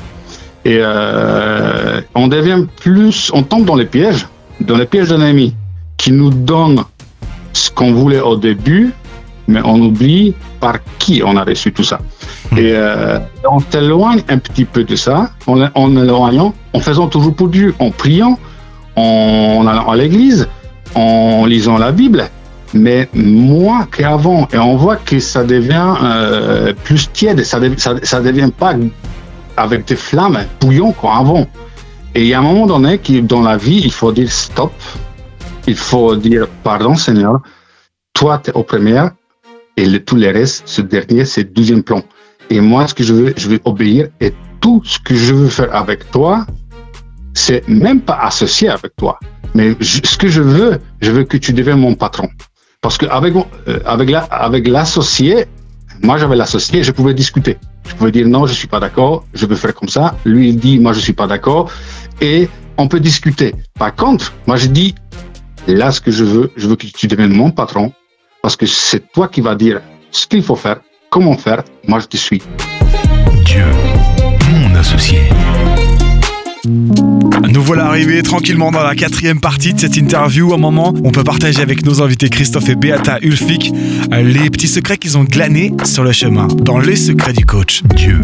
Et 0.65 0.79
euh, 0.81 2.01
on 2.15 2.27
devient 2.27 2.65
plus, 2.81 3.31
on 3.33 3.43
tombe 3.43 3.65
dans 3.65 3.75
les 3.75 3.85
pièges, 3.85 4.27
dans 4.61 4.77
les 4.77 4.85
pièges 4.85 5.09
d'un 5.09 5.21
ami 5.21 5.53
qui 5.97 6.11
nous 6.11 6.29
donne 6.29 6.83
ce 7.53 7.71
qu'on 7.71 7.93
voulait 7.93 8.19
au 8.19 8.35
début, 8.35 8.93
mais 9.47 9.61
on 9.63 9.81
oublie 9.81 10.33
par 10.59 10.75
qui 10.99 11.21
on 11.25 11.37
a 11.37 11.43
reçu 11.43 11.71
tout 11.71 11.83
ça. 11.83 11.99
Et 12.51 12.71
euh, 12.73 13.19
on 13.49 13.59
s'éloigne 13.59 14.21
un 14.29 14.37
petit 14.39 14.65
peu 14.65 14.83
de 14.83 14.95
ça, 14.95 15.31
en, 15.47 15.61
en 15.73 15.95
éloignant, 15.95 16.53
en 16.73 16.79
faisant 16.79 17.07
toujours 17.07 17.33
pour 17.33 17.47
Dieu, 17.47 17.73
en 17.79 17.91
priant, 17.91 18.37
en 18.97 19.65
allant 19.67 19.89
à 19.89 19.95
l'église, 19.95 20.49
en 20.95 21.45
lisant 21.45 21.77
la 21.77 21.91
Bible, 21.91 22.29
mais 22.73 23.07
moins 23.13 23.85
qu'avant. 23.85 24.47
Et 24.51 24.57
on 24.57 24.75
voit 24.75 24.97
que 24.97 25.19
ça 25.19 25.43
devient 25.43 25.93
euh, 26.03 26.73
plus 26.83 27.09
tiède, 27.13 27.43
ça, 27.43 27.59
devient 27.59 28.51
pas 28.57 28.73
avec 29.55 29.87
des 29.87 29.95
flammes 29.95 30.39
bouillon 30.59 30.91
quoi 30.91 31.17
avant. 31.17 31.47
Et 32.15 32.21
il 32.21 32.27
y 32.27 32.33
a 32.33 32.39
un 32.39 32.41
moment 32.41 32.65
donné 32.65 32.97
qui 32.97 33.21
dans 33.21 33.41
la 33.41 33.55
vie, 33.55 33.81
il 33.83 33.91
faut 33.91 34.11
dire 34.11 34.31
stop, 34.31 34.73
il 35.67 35.75
faut 35.75 36.15
dire 36.15 36.47
pardon 36.63 36.95
Seigneur, 36.95 37.41
toi 38.13 38.41
tu 38.43 38.49
es 38.49 38.53
au 38.53 38.63
premier 38.63 39.03
et 39.77 39.85
le, 39.85 40.03
tout 40.03 40.15
le 40.15 40.31
reste, 40.31 40.63
ce 40.65 40.81
dernier, 40.81 41.23
c'est 41.25 41.53
deuxième 41.53 41.83
plan. 41.83 42.01
Et 42.49 42.61
moi, 42.61 42.87
ce 42.87 42.95
que 42.95 43.03
je 43.03 43.13
veux, 43.13 43.33
je 43.37 43.47
veux 43.47 43.59
obéir 43.65 44.07
et 44.19 44.33
tout 44.59 44.81
ce 44.83 44.97
que 44.97 45.13
je 45.13 45.35
veux 45.35 45.49
faire 45.49 45.75
avec 45.75 46.09
toi, 46.09 46.47
c'est 47.37 47.67
même 47.67 48.01
pas 48.01 48.19
associé 48.21 48.69
avec 48.69 48.95
toi. 48.95 49.19
Mais 49.53 49.75
ce 49.81 50.17
que 50.17 50.27
je 50.27 50.41
veux, 50.41 50.79
je 51.01 51.11
veux 51.11 51.23
que 51.23 51.37
tu 51.37 51.53
deviennes 51.53 51.79
mon 51.79 51.95
patron. 51.95 52.29
Parce 52.81 52.97
qu'avec 52.97 53.33
euh, 53.35 53.79
avec 53.85 54.09
la, 54.09 54.19
avec 54.19 54.67
l'associé, 54.67 55.45
moi 56.01 56.17
j'avais 56.17 56.35
l'associé, 56.35 56.83
je 56.83 56.91
pouvais 56.91 57.13
discuter. 57.13 57.57
Je 57.87 57.93
pouvais 57.95 58.11
dire 58.11 58.27
non, 58.27 58.45
je 58.45 58.53
suis 58.53 58.67
pas 58.67 58.79
d'accord, 58.79 59.25
je 59.33 59.45
veux 59.45 59.55
faire 59.55 59.73
comme 59.73 59.89
ça. 59.89 60.15
Lui 60.25 60.49
il 60.49 60.57
dit 60.57 60.79
moi 60.79 60.93
je 60.93 60.99
suis 60.99 61.13
pas 61.13 61.27
d'accord 61.27 61.71
et 62.21 62.49
on 62.77 62.87
peut 62.87 62.99
discuter. 62.99 63.53
Par 63.77 63.95
contre, 63.95 64.33
moi 64.45 64.57
je 64.57 64.67
dis 64.67 64.95
là 65.67 65.91
ce 65.91 66.01
que 66.01 66.11
je 66.11 66.23
veux, 66.23 66.51
je 66.55 66.67
veux 66.67 66.75
que 66.75 66.87
tu 66.87 67.07
deviennes 67.07 67.33
mon 67.33 67.51
patron 67.51 67.93
parce 68.41 68.55
que 68.55 68.65
c'est 68.65 69.11
toi 69.11 69.27
qui 69.27 69.41
vas 69.41 69.55
dire 69.55 69.81
ce 70.11 70.27
qu'il 70.27 70.43
faut 70.43 70.55
faire, 70.55 70.79
comment 71.09 71.37
faire. 71.37 71.63
Moi 71.87 71.99
je 71.99 72.07
te 72.07 72.17
suis. 72.17 72.41
Dieu, 73.45 73.65
mon 74.51 74.75
associé. 74.75 75.21
Voilà 77.67 77.87
arrivés 77.87 78.23
tranquillement 78.23 78.71
dans 78.71 78.81
la 78.81 78.95
quatrième 78.95 79.41
partie 79.41 79.73
de 79.73 79.79
cette 79.81 79.97
interview, 79.97 80.53
un 80.53 80.57
moment 80.57 80.93
on 81.03 81.11
peut 81.11 81.25
partager 81.25 81.61
avec 81.61 81.85
nos 81.85 82.01
invités 82.01 82.29
Christophe 82.29 82.69
et 82.69 82.75
Beata 82.75 83.17
Ulfik 83.21 83.73
les 84.09 84.49
petits 84.49 84.69
secrets 84.69 84.95
qu'ils 84.95 85.17
ont 85.17 85.25
glanés 85.25 85.73
sur 85.83 86.05
le 86.05 86.13
chemin, 86.13 86.47
dans 86.47 86.79
les 86.79 86.95
secrets 86.95 87.33
du 87.33 87.45
coach. 87.45 87.83
Dieu, 87.93 88.21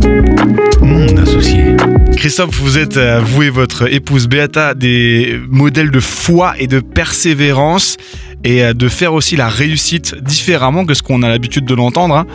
mon 0.81 1.17
associé. 1.17 1.75
Christophe, 2.15 2.57
vous 2.57 2.77
êtes, 2.77 2.95
euh, 2.95 3.19
vous 3.21 3.43
et 3.43 3.49
votre 3.49 3.93
épouse 3.93 4.29
Beata, 4.29 4.75
des 4.75 5.37
modèles 5.49 5.91
de 5.91 5.99
foi 5.99 6.53
et 6.57 6.67
de 6.67 6.79
persévérance 6.79 7.97
et 8.43 8.63
euh, 8.63 8.73
de 8.73 8.87
faire 8.87 9.13
aussi 9.13 9.35
la 9.35 9.47
réussite 9.47 10.15
différemment 10.21 10.85
que 10.85 10.93
ce 10.93 11.03
qu'on 11.03 11.23
a 11.23 11.29
l'habitude 11.29 11.65
de 11.65 11.73
l'entendre. 11.73 12.15
Hein. 12.15 12.25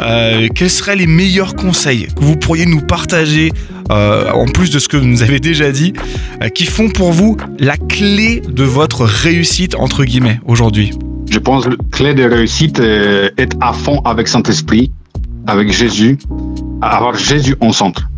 Euh, 0.00 0.48
quels 0.54 0.70
seraient 0.70 0.96
les 0.96 1.06
meilleurs 1.06 1.54
conseils 1.54 2.06
que 2.06 2.24
vous 2.24 2.36
pourriez 2.36 2.66
nous 2.66 2.80
partager, 2.80 3.52
euh, 3.90 4.30
en 4.32 4.46
plus 4.46 4.70
de 4.70 4.78
ce 4.78 4.88
que 4.88 4.96
vous 4.96 5.06
nous 5.06 5.22
avez 5.22 5.40
déjà 5.40 5.70
dit, 5.70 5.92
qui 6.54 6.66
font 6.66 6.88
pour 6.88 7.12
vous 7.12 7.36
la 7.58 7.76
clé 7.76 8.40
de 8.40 8.64
votre 8.64 9.04
réussite, 9.04 9.74
entre 9.74 10.04
guillemets, 10.04 10.40
aujourd'hui? 10.46 10.92
Je 11.30 11.38
pense 11.38 11.64
que 11.64 11.70
la 11.70 11.76
clé 11.92 12.14
de 12.14 12.24
réussite 12.24 12.80
est 12.80 13.32
être 13.38 13.56
à 13.60 13.72
fond 13.72 14.00
avec 14.04 14.28
Saint-Esprit, 14.28 14.90
avec 15.46 15.70
Jésus, 15.72 16.18
avoir 16.80 17.14
Jésus 17.16 17.56
en 17.60 17.72
centre 17.72 18.08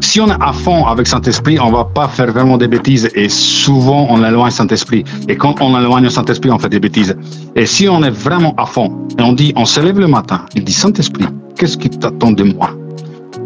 si 0.00 0.20
on 0.20 0.28
est 0.28 0.40
à 0.40 0.52
fond 0.52 0.86
avec 0.86 1.06
Saint-Esprit, 1.06 1.58
on 1.60 1.70
va 1.70 1.84
pas 1.84 2.08
faire 2.08 2.30
vraiment 2.32 2.56
des 2.58 2.68
bêtises 2.68 3.10
et 3.14 3.28
souvent 3.28 4.06
on 4.10 4.24
éloigne 4.24 4.50
Saint-Esprit. 4.50 5.04
Et 5.28 5.36
quand 5.36 5.60
on 5.60 5.78
éloigne 5.78 6.08
Saint-Esprit, 6.08 6.50
on 6.50 6.58
fait 6.58 6.68
des 6.68 6.80
bêtises. 6.80 7.16
Et 7.56 7.66
si 7.66 7.88
on 7.88 8.02
est 8.02 8.10
vraiment 8.10 8.54
à 8.56 8.66
fond 8.66 9.06
et 9.18 9.22
on 9.22 9.32
dit, 9.32 9.52
on 9.56 9.64
se 9.64 9.80
lève 9.80 9.98
le 9.98 10.08
matin, 10.08 10.46
il 10.54 10.64
dit 10.64 10.72
Saint-Esprit, 10.72 11.26
qu'est-ce 11.56 11.76
qui 11.76 11.90
t'attend 11.90 12.32
de 12.32 12.44
moi? 12.44 12.70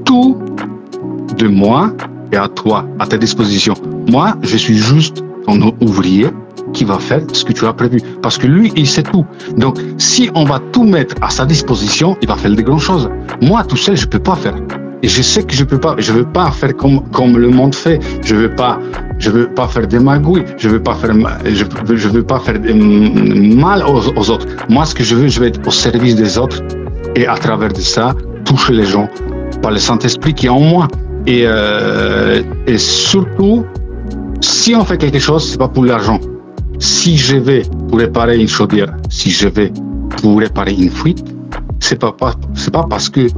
Tout 0.04 0.38
de 1.36 1.48
moi 1.48 1.92
et 2.32 2.36
à 2.36 2.48
toi, 2.48 2.86
à 2.98 3.06
ta 3.06 3.16
disposition. 3.16 3.74
Moi, 4.08 4.34
je 4.42 4.56
suis 4.56 4.76
juste 4.76 5.22
ton 5.46 5.74
ouvrier 5.80 6.28
qui 6.72 6.84
va 6.84 6.98
faire 6.98 7.22
ce 7.32 7.44
que 7.44 7.52
tu 7.52 7.64
as 7.66 7.72
prévu. 7.72 8.00
Parce 8.22 8.38
que 8.38 8.46
lui, 8.46 8.72
il 8.76 8.86
sait 8.86 9.02
tout. 9.02 9.24
Donc, 9.56 9.78
si 9.98 10.30
on 10.34 10.44
va 10.44 10.60
tout 10.72 10.84
mettre 10.84 11.14
à 11.22 11.30
sa 11.30 11.46
disposition, 11.46 12.16
il 12.20 12.28
va 12.28 12.36
faire 12.36 12.54
des 12.54 12.62
grandes 12.62 12.80
choses. 12.80 13.08
Moi, 13.40 13.64
tout 13.64 13.76
seul, 13.76 13.96
je 13.96 14.06
peux 14.06 14.18
pas 14.18 14.34
faire. 14.34 14.54
Et 15.02 15.08
je 15.08 15.22
sais 15.22 15.42
que 15.42 15.54
je 15.54 15.64
peux 15.64 15.78
pas, 15.78 15.94
je 15.98 16.12
veux 16.12 16.24
pas 16.24 16.50
faire 16.50 16.74
comme, 16.74 17.08
comme 17.10 17.36
le 17.36 17.48
monde 17.48 17.74
fait. 17.74 18.00
Je 18.24 18.34
veux 18.34 18.54
pas, 18.54 18.78
je 19.18 19.30
veux 19.30 19.48
pas 19.48 19.68
faire 19.68 19.86
des 19.86 19.98
magouilles. 19.98 20.44
Je 20.56 20.68
veux 20.68 20.82
pas 20.82 20.94
faire, 20.94 21.12
je, 21.44 22.08
veux 22.08 22.22
pas 22.22 22.40
faire 22.40 22.58
mal 22.74 23.84
aux, 23.86 24.30
autres. 24.30 24.46
Moi, 24.68 24.84
ce 24.86 24.94
que 24.94 25.04
je 25.04 25.14
veux, 25.14 25.28
je 25.28 25.40
veux 25.40 25.46
être 25.46 25.60
au 25.66 25.70
service 25.70 26.16
des 26.16 26.38
autres 26.38 26.62
et 27.14 27.26
à 27.26 27.36
travers 27.36 27.72
de 27.72 27.80
ça, 27.80 28.14
toucher 28.44 28.72
les 28.72 28.86
gens 28.86 29.08
par 29.62 29.70
le 29.70 29.78
Saint-Esprit 29.78 30.34
qui 30.34 30.46
est 30.46 30.50
en 30.50 30.60
moi. 30.60 30.88
Et, 31.26 31.42
euh, 31.46 32.42
surtout, 32.76 33.64
si 34.40 34.74
on 34.74 34.84
fait 34.84 34.96
quelque 34.96 35.18
chose, 35.18 35.46
c'est 35.50 35.58
pas 35.58 35.68
pour 35.68 35.84
l'argent. 35.84 36.20
Si 36.78 37.16
je 37.16 37.36
vais 37.36 37.62
pour 37.88 37.98
réparer 37.98 38.38
une 38.38 38.48
chaudière, 38.48 38.94
si 39.10 39.30
je 39.30 39.48
vais 39.48 39.72
pour 40.22 40.38
réparer 40.38 40.72
une 40.72 40.90
fuite, 40.90 41.24
c'est 41.80 41.98
pas 41.98 42.14
c'est 42.54 42.72
pas 42.72 42.84
parce 42.88 43.08
que 43.08 43.28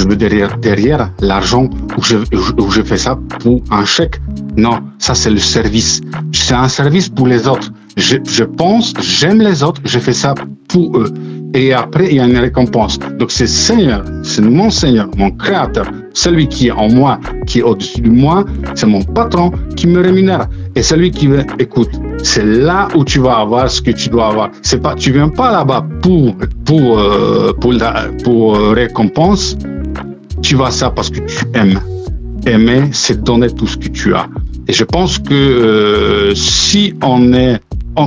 je 0.00 0.08
veux 0.08 0.16
derrière, 0.16 0.56
derrière 0.56 1.12
l'argent 1.20 1.68
où 1.98 2.02
je, 2.02 2.16
où 2.58 2.70
je 2.70 2.82
fais 2.82 2.96
ça 2.96 3.18
pour 3.40 3.62
un 3.70 3.84
chèque. 3.84 4.18
Non, 4.56 4.80
ça 4.98 5.14
c'est 5.14 5.30
le 5.30 5.38
service. 5.38 6.00
C'est 6.32 6.54
un 6.54 6.68
service 6.68 7.10
pour 7.10 7.26
les 7.26 7.46
autres. 7.46 7.70
Je, 7.98 8.16
je 8.24 8.44
pense, 8.44 8.94
j'aime 9.00 9.40
les 9.42 9.62
autres, 9.62 9.82
je 9.84 9.98
fais 9.98 10.14
ça 10.14 10.34
pour 10.68 10.96
eux. 10.96 11.12
Et 11.54 11.72
après, 11.72 12.08
il 12.10 12.16
y 12.16 12.20
a 12.20 12.26
une 12.26 12.38
récompense. 12.38 12.98
Donc 13.18 13.30
c'est 13.30 13.46
Seigneur, 13.46 14.04
c'est 14.22 14.42
mon 14.42 14.70
Seigneur, 14.70 15.08
mon 15.16 15.30
Créateur, 15.32 15.86
celui 16.12 16.46
qui 16.46 16.68
est 16.68 16.72
en 16.72 16.88
moi, 16.88 17.18
qui 17.46 17.58
est 17.58 17.62
au-dessus 17.62 18.02
de 18.02 18.10
moi, 18.10 18.44
c'est 18.74 18.86
mon 18.86 19.02
patron 19.02 19.50
qui 19.76 19.86
me 19.88 20.00
rémunère. 20.00 20.48
Et 20.76 20.82
celui 20.82 21.10
qui 21.10 21.26
veut, 21.26 21.44
écoute, 21.58 21.90
c'est 22.22 22.44
là 22.44 22.88
où 22.94 23.04
tu 23.04 23.18
vas 23.18 23.38
avoir 23.38 23.68
ce 23.70 23.82
que 23.82 23.90
tu 23.90 24.08
dois 24.08 24.28
avoir. 24.28 24.50
C'est 24.62 24.80
pas, 24.80 24.94
tu 24.94 25.12
viens 25.12 25.28
pas 25.28 25.50
là-bas 25.50 25.86
pour 26.02 26.36
pour 26.64 26.98
euh, 26.98 27.52
pour 27.60 27.74
pour 28.22 28.56
euh, 28.56 28.72
récompense. 28.72 29.56
Tu 30.42 30.54
vas 30.54 30.70
ça 30.70 30.90
parce 30.90 31.10
que 31.10 31.20
tu 31.20 31.44
aimes. 31.54 31.80
Aimer, 32.46 32.88
c'est 32.92 33.22
donner 33.22 33.50
tout 33.50 33.66
ce 33.66 33.76
que 33.76 33.88
tu 33.88 34.14
as. 34.14 34.26
Et 34.66 34.72
je 34.72 34.84
pense 34.84 35.18
que 35.18 35.34
euh, 35.34 36.34
si 36.34 36.94
on 37.02 37.32
est 37.34 37.60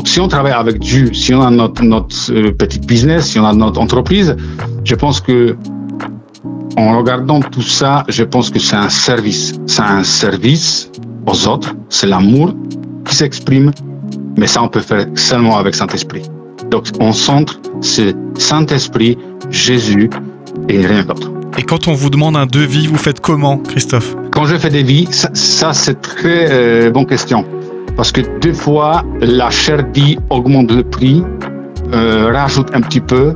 si 0.05 0.19
on 0.19 0.27
travaille 0.27 0.53
avec 0.53 0.79
Dieu, 0.79 1.13
si 1.13 1.33
on 1.33 1.41
a 1.41 1.49
notre, 1.49 1.83
notre 1.83 2.15
euh, 2.31 2.51
petit 2.51 2.79
business, 2.79 3.27
si 3.27 3.39
on 3.39 3.45
a 3.45 3.53
notre 3.53 3.79
entreprise, 3.79 4.35
je 4.83 4.95
pense 4.95 5.21
que 5.21 5.55
en 6.77 6.97
regardant 6.97 7.39
tout 7.39 7.61
ça, 7.61 8.03
je 8.09 8.23
pense 8.23 8.49
que 8.49 8.59
c'est 8.59 8.75
un 8.75 8.89
service. 8.89 9.53
C'est 9.67 9.81
un 9.81 10.03
service 10.03 10.89
aux 11.27 11.47
autres. 11.47 11.75
C'est 11.89 12.07
l'amour 12.07 12.53
qui 13.05 13.15
s'exprime. 13.15 13.71
Mais 14.37 14.47
ça, 14.47 14.63
on 14.63 14.69
peut 14.69 14.81
faire 14.81 15.05
seulement 15.15 15.57
avec 15.57 15.75
Saint-Esprit. 15.75 16.23
Donc, 16.71 16.87
on 16.99 17.11
centre, 17.11 17.59
c'est 17.81 18.15
Saint-Esprit, 18.37 19.17
Jésus 19.51 20.09
et 20.69 20.85
rien 20.85 21.03
d'autre. 21.03 21.31
Et 21.57 21.63
quand 21.63 21.87
on 21.87 21.93
vous 21.93 22.09
demande 22.09 22.35
un 22.35 22.47
devis, 22.47 22.87
vous 22.87 22.97
faites 22.97 23.19
comment, 23.19 23.57
Christophe? 23.57 24.15
Quand 24.31 24.45
je 24.45 24.55
fais 24.55 24.71
des 24.71 24.81
vies, 24.81 25.07
ça, 25.11 25.29
ça 25.33 25.73
c'est 25.73 26.01
très 26.01 26.47
euh, 26.51 26.89
bonne 26.89 27.05
question. 27.05 27.45
Parce 27.95 28.11
que 28.11 28.21
des 28.39 28.53
fois, 28.53 29.03
la 29.21 29.49
chair 29.49 29.83
dit 29.93 30.17
augmente 30.29 30.71
le 30.71 30.83
prix, 30.83 31.23
euh, 31.93 32.31
rajoute 32.31 32.69
un 32.73 32.81
petit 32.81 33.01
peu. 33.01 33.33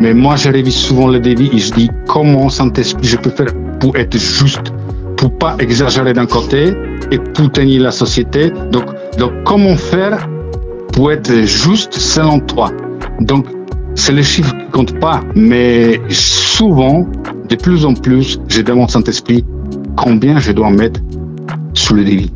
Mais 0.00 0.14
moi, 0.14 0.36
je 0.36 0.48
révise 0.48 0.76
souvent 0.76 1.08
le 1.08 1.20
devis 1.20 1.50
et 1.52 1.58
je 1.58 1.72
dis 1.72 1.90
comment 2.06 2.48
Saint-Esprit 2.48 3.06
je 3.06 3.16
peux 3.16 3.30
faire 3.30 3.52
pour 3.80 3.96
être 3.96 4.16
juste, 4.16 4.72
pour 5.16 5.36
pas 5.36 5.56
exagérer 5.58 6.12
d'un 6.12 6.26
côté 6.26 6.72
et 7.10 7.18
pour 7.18 7.50
tenir 7.50 7.82
la 7.82 7.90
société. 7.90 8.52
Donc, 8.70 8.84
donc 9.18 9.32
comment 9.44 9.76
faire 9.76 10.28
pour 10.92 11.12
être 11.12 11.32
juste 11.42 11.94
selon 11.94 12.40
toi? 12.40 12.70
Donc, 13.20 13.46
c'est 13.94 14.12
le 14.12 14.22
chiffre 14.22 14.56
qui 14.56 14.70
compte 14.70 14.98
pas, 15.00 15.20
mais 15.34 16.00
souvent, 16.08 17.06
de 17.48 17.56
plus 17.56 17.84
en 17.84 17.94
plus, 17.94 18.40
je 18.48 18.62
demande 18.62 18.90
Saint-Esprit 18.90 19.44
combien 19.96 20.38
je 20.38 20.52
dois 20.52 20.70
mettre 20.70 21.00
sous 21.74 21.94
le 21.94 22.04
devis 22.04 22.32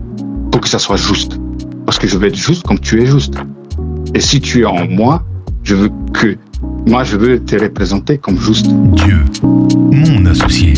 pour 0.50 0.61
que 0.61 0.68
ça 0.68 0.78
soit 0.78 0.97
juste. 0.97 1.38
Parce 1.86 1.98
que 1.98 2.06
je 2.06 2.16
veux 2.18 2.28
être 2.28 2.36
juste 2.36 2.62
comme 2.64 2.78
tu 2.78 3.02
es 3.02 3.06
juste. 3.06 3.34
Et 4.14 4.20
si 4.20 4.40
tu 4.40 4.62
es 4.62 4.64
en 4.64 4.86
moi, 4.86 5.22
je 5.62 5.74
veux 5.74 5.90
que 6.12 6.36
moi, 6.86 7.04
je 7.04 7.16
veux 7.16 7.42
te 7.42 7.56
représenter 7.56 8.18
comme 8.18 8.38
juste. 8.40 8.66
Dieu, 8.66 9.24
mon 9.42 10.26
associé. 10.26 10.74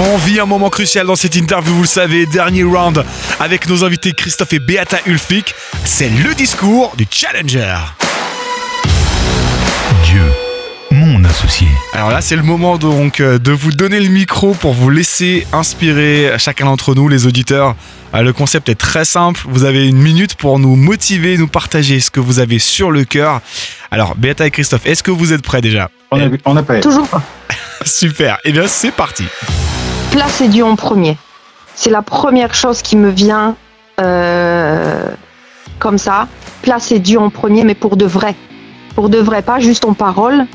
On 0.00 0.16
vit 0.18 0.38
un 0.38 0.46
moment 0.46 0.70
crucial 0.70 1.06
dans 1.06 1.16
cette 1.16 1.34
interview, 1.34 1.74
vous 1.74 1.82
le 1.82 1.86
savez, 1.86 2.26
dernier 2.26 2.62
round 2.62 3.04
avec 3.40 3.68
nos 3.68 3.84
invités 3.84 4.12
Christophe 4.12 4.52
et 4.52 4.58
Beata 4.60 4.98
Ulfik. 5.06 5.54
C'est 5.84 6.08
le 6.08 6.34
discours 6.34 6.94
du 6.96 7.06
Challenger. 7.10 7.76
Dieu, 10.04 10.22
mon 11.18 11.28
associé. 11.28 11.66
Alors 11.92 12.10
là, 12.10 12.20
c'est 12.20 12.36
le 12.36 12.42
moment 12.42 12.78
donc 12.78 13.20
euh, 13.20 13.38
de 13.38 13.52
vous 13.52 13.72
donner 13.72 14.00
le 14.00 14.08
micro 14.08 14.52
pour 14.52 14.72
vous 14.72 14.90
laisser 14.90 15.46
inspirer 15.52 16.32
chacun 16.38 16.66
d'entre 16.66 16.94
nous, 16.94 17.08
les 17.08 17.26
auditeurs. 17.26 17.74
Euh, 18.14 18.22
Le 18.22 18.32
concept 18.32 18.68
est 18.68 18.74
très 18.74 19.04
simple. 19.04 19.40
Vous 19.48 19.64
avez 19.64 19.88
une 19.88 19.98
minute 19.98 20.34
pour 20.34 20.58
nous 20.58 20.76
motiver, 20.76 21.36
nous 21.36 21.48
partager 21.48 22.00
ce 22.00 22.10
que 22.10 22.20
vous 22.20 22.38
avez 22.38 22.58
sur 22.58 22.90
le 22.90 23.04
cœur. 23.04 23.40
Alors, 23.90 24.14
Beata 24.16 24.46
et 24.46 24.50
Christophe, 24.50 24.86
est-ce 24.86 25.02
que 25.02 25.10
vous 25.10 25.32
êtes 25.32 25.42
prêts 25.42 25.60
déjà? 25.60 25.90
On 26.10 26.18
est, 26.18 26.40
on 26.44 26.56
est 26.56 26.62
prêt. 26.62 26.80
Toujours 26.80 27.08
pas. 27.08 27.22
Super. 27.84 28.38
Eh 28.44 28.52
bien, 28.52 28.66
c'est 28.66 28.92
parti. 28.92 29.24
Placer 30.10 30.48
Dieu 30.48 30.64
en 30.64 30.76
premier. 30.76 31.16
C'est 31.74 31.90
la 31.90 32.02
première 32.02 32.54
chose 32.54 32.82
qui 32.82 32.96
me 32.96 33.10
vient 33.10 33.56
euh, 34.00 35.08
comme 35.78 35.98
ça. 35.98 36.28
Placer 36.62 36.98
Dieu 36.98 37.18
en 37.18 37.30
premier, 37.30 37.64
mais 37.64 37.74
pour 37.74 37.96
de 37.96 38.04
vrai. 38.04 38.34
Pour 38.94 39.10
de 39.10 39.18
vrai, 39.18 39.42
pas 39.42 39.60
juste 39.60 39.84
en 39.84 39.92
parole, 39.92 40.46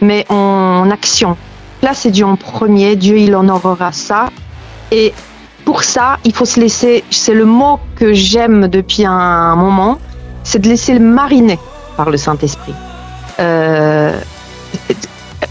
mais 0.00 0.26
en 0.28 0.90
action. 0.90 1.36
Placer 1.80 2.10
Dieu 2.10 2.24
en 2.24 2.36
premier, 2.36 2.96
Dieu 2.96 3.18
il 3.18 3.34
honorera 3.34 3.92
ça. 3.92 4.30
Et 4.90 5.12
pour 5.64 5.82
ça, 5.82 6.18
il 6.24 6.32
faut 6.32 6.44
se 6.44 6.60
laisser, 6.60 7.04
c'est 7.10 7.34
le 7.34 7.44
mot 7.44 7.80
que 7.96 8.12
j'aime 8.12 8.68
depuis 8.68 9.04
un 9.04 9.56
moment, 9.56 9.98
c'est 10.44 10.60
de 10.60 10.68
laisser 10.68 10.94
le 10.94 11.00
mariner 11.00 11.58
par 11.96 12.10
le 12.10 12.16
Saint-Esprit. 12.16 12.74
Euh, 13.40 14.18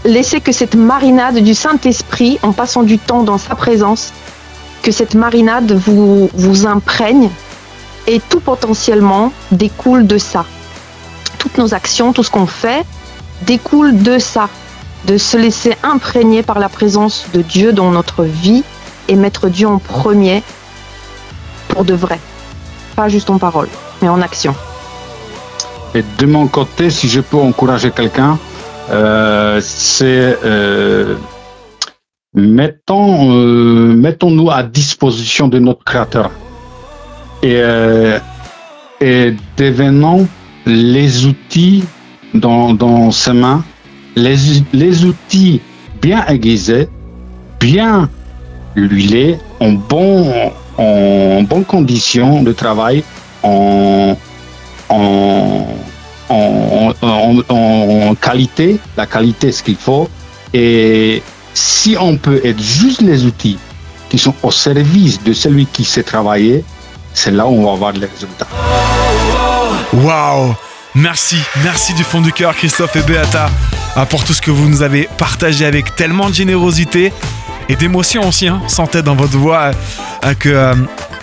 laisser 0.04 0.40
que 0.40 0.52
cette 0.52 0.74
marinade 0.74 1.38
du 1.38 1.54
Saint-Esprit, 1.54 2.38
en 2.42 2.52
passant 2.52 2.82
du 2.82 2.98
temps 2.98 3.22
dans 3.22 3.38
sa 3.38 3.54
présence, 3.54 4.12
que 4.82 4.90
cette 4.90 5.14
marinade 5.14 5.72
vous, 5.72 6.30
vous 6.32 6.66
imprègne 6.66 7.30
et 8.06 8.20
tout 8.20 8.40
potentiellement 8.40 9.32
découle 9.50 10.06
de 10.06 10.16
ça. 10.16 10.44
Toutes 11.38 11.58
nos 11.58 11.74
actions, 11.74 12.12
tout 12.12 12.22
ce 12.22 12.30
qu'on 12.30 12.46
fait 12.46 12.84
découle 13.42 14.02
de 14.02 14.18
ça, 14.18 14.48
de 15.06 15.18
se 15.18 15.36
laisser 15.36 15.76
imprégner 15.82 16.42
par 16.42 16.58
la 16.58 16.68
présence 16.68 17.26
de 17.32 17.42
Dieu 17.42 17.72
dans 17.72 17.90
notre 17.90 18.24
vie 18.24 18.64
et 19.08 19.16
mettre 19.16 19.48
Dieu 19.48 19.68
en 19.68 19.78
premier 19.78 20.42
pour 21.68 21.84
de 21.84 21.94
vrai. 21.94 22.18
Pas 22.94 23.08
juste 23.08 23.30
en 23.30 23.38
parole, 23.38 23.68
mais 24.02 24.08
en 24.08 24.20
action. 24.22 24.54
Et 25.94 26.04
de 26.18 26.26
mon 26.26 26.46
côté, 26.46 26.90
si 26.90 27.08
je 27.08 27.20
peux 27.20 27.36
encourager 27.36 27.90
quelqu'un, 27.90 28.38
euh, 28.90 29.60
c'est 29.62 30.38
euh, 30.44 31.16
euh, 32.36 33.94
mettons-nous 33.94 34.50
à 34.50 34.62
disposition 34.62 35.48
de 35.48 35.58
notre 35.58 35.84
Créateur 35.84 36.30
et, 37.42 37.62
et 39.00 39.34
devenons 39.56 40.28
les 40.66 41.26
outils 41.26 41.84
dans, 42.34 43.10
ses 43.10 43.32
mains, 43.32 43.64
les, 44.14 44.36
les 44.72 45.04
outils 45.04 45.60
bien 46.00 46.24
aiguisés, 46.26 46.88
bien 47.60 48.08
huilés, 48.74 49.38
en 49.60 49.72
bon 49.72 50.32
en 50.78 51.42
bonne 51.42 51.64
condition 51.64 52.42
de 52.42 52.52
travail, 52.52 53.02
en, 53.42 54.14
en, 54.90 55.66
en, 56.28 56.92
en- 57.48 58.14
qualité, 58.16 58.78
la 58.96 59.06
qualité 59.06 59.52
ce 59.52 59.62
qu'il 59.62 59.76
faut. 59.76 60.08
Et 60.52 61.22
si 61.54 61.96
on 61.98 62.16
peut 62.18 62.40
être 62.44 62.60
juste 62.60 63.00
les 63.00 63.24
outils 63.24 63.58
qui 64.10 64.18
sont 64.18 64.34
au 64.42 64.50
service 64.50 65.22
de 65.22 65.32
celui 65.32 65.64
qui 65.66 65.84
sait 65.84 66.02
travailler, 66.02 66.62
c'est 67.14 67.30
là 67.30 67.46
où 67.46 67.52
on 67.54 67.64
va 67.64 67.72
avoir 67.72 67.92
les 67.92 68.06
résultats. 68.06 68.46
Waouh 69.94 70.54
Merci, 70.96 71.36
merci 71.62 71.92
du 71.92 72.04
fond 72.04 72.22
du 72.22 72.32
cœur 72.32 72.56
Christophe 72.56 72.96
et 72.96 73.02
Beata 73.02 73.50
ah, 73.96 74.06
pour 74.06 74.24
tout 74.24 74.32
ce 74.32 74.40
que 74.40 74.50
vous 74.50 74.66
nous 74.66 74.80
avez 74.80 75.10
partagé 75.18 75.66
avec 75.66 75.94
tellement 75.94 76.30
de 76.30 76.34
générosité 76.34 77.12
et 77.68 77.76
d'émotion 77.76 78.26
aussi. 78.26 78.48
Hein, 78.48 78.62
dans 79.04 79.14
votre 79.14 79.36
voix 79.36 79.72
euh, 80.24 80.32
que 80.32 80.48
euh, 80.48 80.74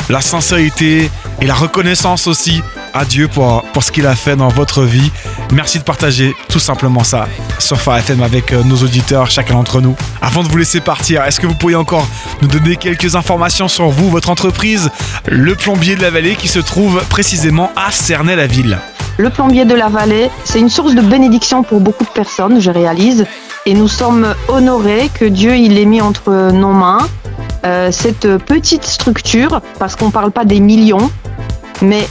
la 0.09 0.21
sincérité 0.21 1.09
et 1.41 1.47
la 1.47 1.55
reconnaissance 1.55 2.27
aussi 2.27 2.61
à 2.93 3.03
Dieu 3.03 3.27
pour, 3.27 3.63
ce 3.81 3.91
qu'il 3.91 4.05
a 4.05 4.15
fait 4.15 4.35
dans 4.35 4.49
votre 4.49 4.83
vie. 4.83 5.11
Merci 5.51 5.79
de 5.79 5.83
partager 5.83 6.35
tout 6.49 6.59
simplement 6.59 7.03
ça 7.03 7.27
sur 7.57 7.77
FM 7.77 8.21
avec 8.21 8.53
euh, 8.53 8.61
nos 8.63 8.77
auditeurs, 8.77 9.31
chacun 9.31 9.55
d'entre 9.55 9.81
nous. 9.81 9.95
Avant 10.21 10.43
de 10.43 10.49
vous 10.49 10.57
laisser 10.57 10.81
partir, 10.81 11.23
est-ce 11.23 11.39
que 11.39 11.47
vous 11.47 11.55
pourriez 11.55 11.77
encore 11.77 12.07
nous 12.43 12.47
donner 12.47 12.75
quelques 12.75 13.15
informations 13.15 13.67
sur 13.67 13.89
vous, 13.89 14.11
votre 14.11 14.29
entreprise, 14.29 14.91
le 15.25 15.55
plombier 15.55 15.95
de 15.95 16.03
la 16.03 16.11
vallée 16.11 16.35
qui 16.35 16.47
se 16.47 16.59
trouve 16.59 17.03
précisément 17.09 17.71
à 17.75 17.91
Cernay-la-Ville? 17.91 18.77
Le 19.17 19.29
plombier 19.29 19.65
de 19.65 19.75
la 19.75 19.89
vallée, 19.89 20.31
c'est 20.43 20.59
une 20.59 20.69
source 20.69 20.95
de 20.95 21.01
bénédiction 21.01 21.61
pour 21.61 21.79
beaucoup 21.79 22.03
de 22.03 22.09
personnes, 22.09 22.59
je 22.59 22.71
réalise. 22.71 23.25
Et 23.65 23.75
nous 23.75 23.87
sommes 23.87 24.33
honorés 24.47 25.09
que 25.13 25.25
Dieu 25.25 25.55
il 25.55 25.77
ait 25.77 25.85
mis 25.85 26.01
entre 26.01 26.51
nos 26.51 26.71
mains 26.71 27.07
euh, 27.65 27.91
cette 27.91 28.37
petite 28.37 28.83
structure, 28.83 29.61
parce 29.79 29.95
qu'on 29.95 30.07
ne 30.07 30.11
parle 30.11 30.31
pas 30.31 30.43
des 30.43 30.59
millions, 30.59 31.11
mais 31.81 32.07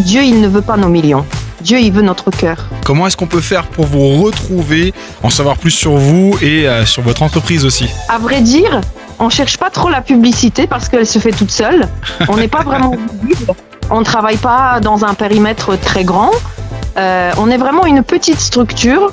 Dieu 0.00 0.22
il 0.22 0.40
ne 0.40 0.48
veut 0.48 0.62
pas 0.62 0.76
nos 0.76 0.88
millions. 0.88 1.26
Dieu 1.60 1.80
il 1.80 1.92
veut 1.92 2.02
notre 2.02 2.30
cœur. 2.30 2.68
Comment 2.84 3.06
est-ce 3.06 3.16
qu'on 3.16 3.26
peut 3.26 3.40
faire 3.40 3.64
pour 3.64 3.86
vous 3.86 4.22
retrouver, 4.22 4.94
en 5.22 5.30
savoir 5.30 5.56
plus 5.56 5.72
sur 5.72 5.96
vous 5.96 6.36
et 6.40 6.68
euh, 6.68 6.86
sur 6.86 7.02
votre 7.02 7.22
entreprise 7.22 7.66
aussi? 7.66 7.90
À 8.08 8.18
vrai 8.18 8.40
dire, 8.40 8.80
on 9.18 9.28
cherche 9.28 9.58
pas 9.58 9.68
trop 9.68 9.90
la 9.90 10.00
publicité 10.00 10.66
parce 10.66 10.88
qu'elle 10.88 11.06
se 11.06 11.18
fait 11.18 11.32
toute 11.32 11.50
seule. 11.50 11.88
On 12.28 12.36
n'est 12.36 12.48
pas 12.48 12.62
vraiment 12.62 12.94
visible. 13.22 13.52
On 13.90 14.00
ne 14.00 14.04
travaille 14.04 14.36
pas 14.36 14.80
dans 14.80 15.04
un 15.04 15.14
périmètre 15.14 15.78
très 15.78 16.04
grand. 16.04 16.30
Euh, 16.96 17.32
on 17.38 17.50
est 17.50 17.58
vraiment 17.58 17.86
une 17.86 18.02
petite 18.02 18.40
structure, 18.40 19.12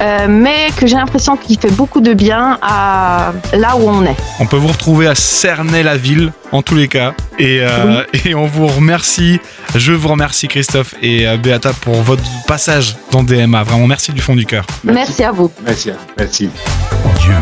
euh, 0.00 0.26
mais 0.28 0.68
que 0.76 0.86
j'ai 0.86 0.96
l'impression 0.96 1.36
qu'il 1.36 1.58
fait 1.58 1.70
beaucoup 1.70 2.00
de 2.00 2.12
bien 2.12 2.58
à 2.62 3.32
là 3.52 3.76
où 3.76 3.88
on 3.88 4.04
est. 4.04 4.16
On 4.38 4.46
peut 4.46 4.56
vous 4.56 4.68
retrouver 4.68 5.06
à 5.06 5.14
Cernay-la-Ville, 5.14 6.32
en 6.52 6.62
tous 6.62 6.74
les 6.74 6.88
cas. 6.88 7.14
Et, 7.38 7.60
euh, 7.62 8.04
et 8.24 8.34
on 8.34 8.46
vous 8.46 8.66
remercie, 8.66 9.40
je 9.74 9.92
vous 9.92 10.08
remercie 10.08 10.46
Christophe 10.48 10.94
et 11.02 11.26
Beata 11.38 11.72
pour 11.72 12.02
votre 12.02 12.24
passage 12.46 12.96
dans 13.10 13.22
DMA. 13.22 13.62
Vraiment, 13.64 13.86
merci 13.86 14.12
du 14.12 14.20
fond 14.20 14.36
du 14.36 14.46
cœur. 14.46 14.66
Merci 14.84 15.24
à 15.24 15.32
vous. 15.32 15.50
Merci. 15.64 15.90
Merci. 16.18 16.50
Dieu 17.20 17.34